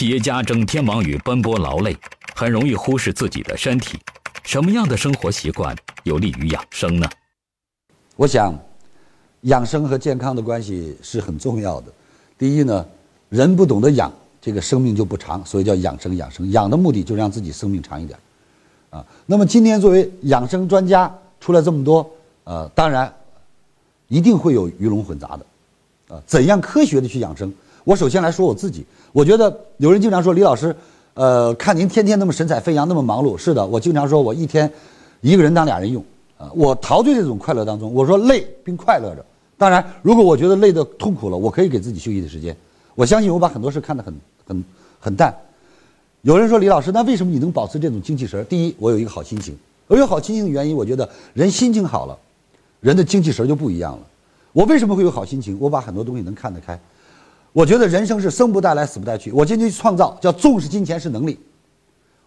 [0.00, 1.94] 企业家整天忙于奔波劳累，
[2.34, 3.98] 很容易忽视自己的身体。
[4.44, 7.06] 什么样的生活习惯有利于养生呢？
[8.16, 8.58] 我想，
[9.42, 11.92] 养生和健康的关系是很重要的。
[12.38, 12.86] 第一呢，
[13.28, 14.10] 人不懂得养，
[14.40, 16.16] 这个生命就不长，所以叫养生。
[16.16, 18.18] 养生养的目的就是让自己生命长一点，
[18.88, 19.04] 啊。
[19.26, 22.10] 那么今天作为养生专家出来这么多，
[22.44, 23.14] 呃，当然
[24.08, 27.52] 一定会有鱼龙混杂的，啊，怎样科学的去养生？
[27.84, 30.74] 我首先来说我自己，我觉得有人经常说李老师。
[31.14, 34.70] 呃，看您天天那么神采飞扬，那么忙碌，是的，我经常说，我一天
[35.20, 36.02] 一个人当俩人用
[36.38, 37.92] 啊，我陶醉这种快乐当中。
[37.92, 39.24] 我说累并快乐着，
[39.58, 42.56] 当然，如果我觉得累的痛苦了，我可以给自己休息的时间。
[42.94, 44.14] 我相信我把很多事看得很
[44.46, 44.64] 很
[45.00, 45.36] 很淡。
[46.22, 48.46] 有人说李老师，那为什么你能保持这种精气神？
[48.46, 49.54] 第一，我有一个好心情。
[49.88, 52.16] 我有好心情的原因，我觉得人心情好了，
[52.78, 54.00] 人的精气神就不一样了。
[54.52, 55.58] 我为什么会有好心情？
[55.60, 56.78] 我把很多东西能看得开。
[57.52, 59.32] 我觉得人生是生不带来，死不带去。
[59.32, 61.38] 我今天去创造，叫重视金钱是能力。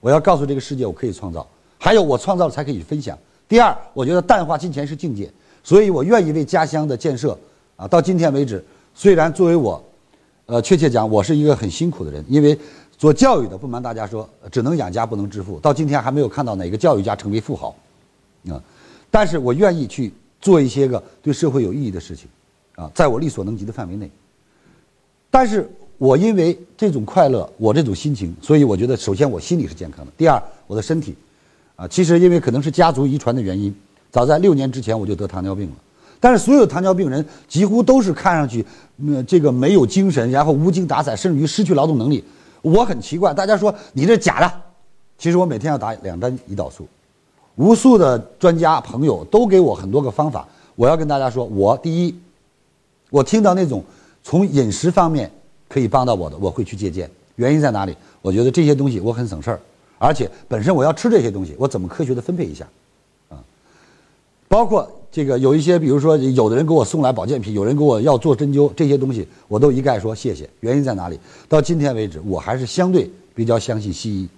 [0.00, 1.46] 我要告诉这个世界，我可以创造。
[1.78, 3.18] 还有，我创造了才可以分享。
[3.46, 5.30] 第二，我觉得淡化金钱是境界，
[5.62, 7.38] 所以我愿意为家乡的建设
[7.76, 7.86] 啊。
[7.86, 9.82] 到今天为止，虽然作为我，
[10.46, 12.58] 呃，确切讲，我是一个很辛苦的人，因为
[12.96, 15.58] 做教育的，不瞒大家说，只能养家不能致富。
[15.60, 17.74] 到今天还没有看到哪个教育家成为富豪，
[18.48, 18.62] 啊。
[19.10, 22.26] 但是我愿意去做一些个对社会有意义的事情，
[22.76, 24.10] 啊，在我力所能及的范围内。
[25.30, 30.10] 但是我因为这种快乐，我这种心情，所以我觉得，首先我心理是健康的。
[30.16, 31.14] 第二，我的身体，
[31.76, 33.72] 啊，其实因为可能是家族遗传的原因，
[34.10, 35.74] 早在六年之前我就得糖尿病了。
[36.18, 38.64] 但是所有糖尿病人几乎都是看上去，
[39.06, 42.24] 呃，这个没有精神，然后无精打采，甚至于失去劳动能力。
[42.62, 44.52] 我很奇怪，大家说你这假的，
[45.16, 46.88] 其实我每天要打两针胰岛素。
[47.56, 50.48] 无数的专家朋友都给我很多个方法。
[50.76, 52.14] 我要跟大家说，我第一，
[53.10, 53.84] 我听到那种。
[54.22, 55.30] 从饮食方面
[55.68, 57.10] 可以帮到我的，我会去借鉴。
[57.36, 57.96] 原因在哪里？
[58.20, 59.60] 我觉得这些东西我很省事儿，
[59.98, 62.68] 而且本身我要吃这些东西，我怎么科学的分配一下？
[63.30, 63.42] 啊，
[64.46, 70.48] 包括这个有一些，比如说有的人给我送来保健品，有人给我要做针灸，这些东西我都一概说谢谢。
[70.60, 71.18] 原因在哪里？
[71.48, 74.28] 到今天为止，我还是相对比较相信西医。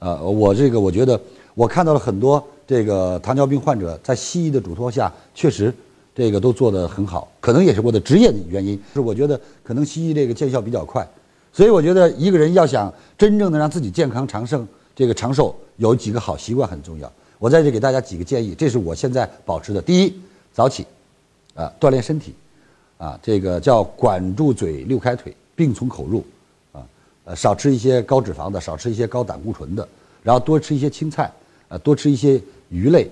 [0.00, 1.18] 呃，我这个我觉得
[1.54, 5.72] 我看到了很多这个糖尿病患者在西医的嘱托下，确实。
[6.14, 8.80] 这个都做得很好，可能也是我的职业的原因。
[8.92, 11.06] 是我觉得可能西医这个见效比较快，
[11.52, 17.12] 所以我觉得一个人要想真正的让自己健康长盛，这个长寿有几个好习惯很重要。
[17.40, 19.82] 我在这给大家几个建议，这是我现在保持的。
[19.82, 20.14] 第一，
[20.52, 20.86] 早起，
[21.54, 22.32] 啊，锻炼身体，
[22.96, 26.24] 啊，这个叫管住嘴，溜开腿，病从口入，
[26.72, 26.86] 啊，
[27.24, 29.86] 呃，少吃一些高脂肪的，少吃一些高胆固醇的，
[30.22, 31.30] 然后多吃一些青菜，
[31.68, 33.10] 啊，多吃一些鱼类，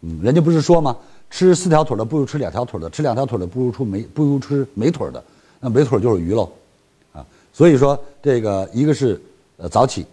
[0.00, 0.96] 嗯，人家不是说吗？
[1.30, 5.22] 吃四条腿的不如吃两条腿的，吃两条腿的不如出没不如吃没腿的，
[5.60, 6.50] 那没腿就是鱼喽，
[7.12, 9.18] 啊，所以说这个一个是
[9.56, 10.04] 呃早起，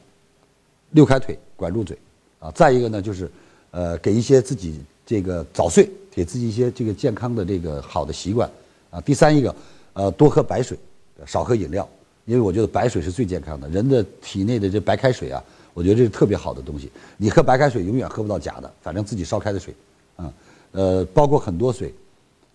[0.91, 1.97] 溜开腿，管住嘴，
[2.39, 3.29] 啊，再一个呢就是
[3.71, 8.49] 呃给一些自己这个早睡，给自己一些这个健康的这个好的习惯，
[8.91, 9.55] 啊，第三一个
[9.93, 10.77] 呃多喝白水，
[11.25, 11.89] 少喝饮料，
[12.25, 19.73] 因为我觉得白水是最健康的，人的体内的这白开水啊，我觉得这是特别好的东西，你喝白开水永远喝不到假的，反正自己烧开的水，
[20.15, 20.31] 啊。
[20.77, 21.91] 呃，包括很多水，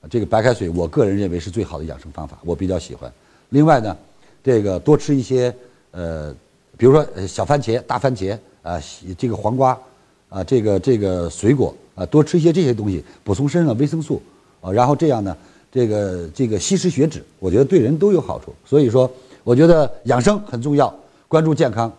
[0.09, 3.13] 这个白开水，我个人认为是最好的养生方法，我比较喜欢。
[3.49, 3.97] 另外呢，
[4.45, 5.53] 这个多吃一些
[5.91, 6.33] 呃，
[6.77, 8.81] 比如说小番茄、大番茄啊，
[9.19, 9.77] 这个黄瓜
[10.29, 14.23] 啊，这个这个水果啊，多吃一些这些东西，补充身上的维生素
[14.61, 15.37] 啊，然后这样呢，
[15.73, 18.55] 这个这个吸食血脂，我觉得对人都有好处。
[18.65, 19.11] 所以说，
[19.43, 20.95] 我觉得养生很重要，
[21.27, 21.93] 关注健康，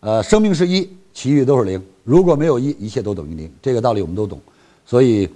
[0.00, 1.82] 呃，生命是一，其余都是零。
[2.04, 3.50] 如果没有一，一切都等于零。
[3.62, 4.38] 这个道理我们都懂，
[4.84, 5.26] 所以。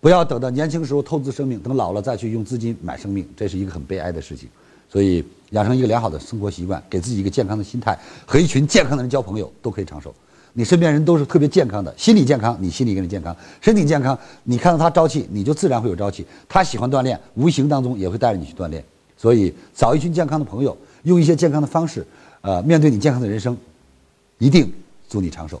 [0.00, 4.48] 不要等到年轻时候透支生命，等老了再去用资金买生命，这是一个很悲哀的事情。
[4.88, 10.14] 所以养成一个良好的生活习惯，给自己一个健康的心态，和一群健康的人交朋友，都可以长寿。
[10.52, 16.24] 你身边人都是特别健康的，心理健康，你心理跟着健康，身体健康，你看到他朝气，你就自然会有朝气。
[16.48, 18.82] 他喜欢锻炼，无形当中也会带着你去锻炼。
[19.16, 22.06] 所以找一群健康的朋友，用一些健康的方式，
[22.42, 23.56] 呃，面对你健康的人生，
[24.38, 24.72] 一定
[25.08, 25.60] 祝你长寿。